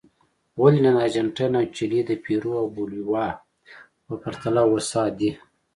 ولې 0.61 0.79
نن 0.85 0.95
ارجنټاین 1.05 1.53
او 1.59 1.65
چیلي 1.75 2.01
د 2.05 2.11
پیرو 2.23 2.51
او 2.61 2.65
بولیویا 2.75 3.27
په 4.05 4.13
پرتله 4.23 4.61
هوسا 4.69 5.03
دي. 5.17 5.31